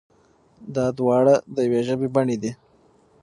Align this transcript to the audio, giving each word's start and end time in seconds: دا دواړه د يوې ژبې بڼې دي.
دا 0.75 0.85
دواړه 0.99 1.35
د 1.55 1.57
يوې 1.65 1.81
ژبې 1.87 2.07
بڼې 2.15 2.37
دي. 2.41 2.51